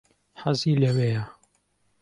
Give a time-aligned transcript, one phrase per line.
[0.41, 1.23] حەزی لەوەیە.